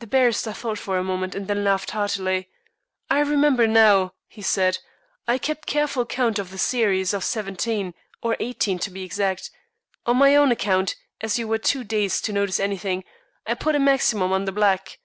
[0.00, 2.50] The barrister thought for a moment, and then laughed heartily.
[3.08, 4.76] "I remember now," he said;
[5.26, 9.50] "I kept careful count of the series of seventeen, or eighteen, to be exact.
[10.04, 13.04] On my own account, as you were too dazed to notice anything,
[13.46, 14.98] I put a maximum on the black.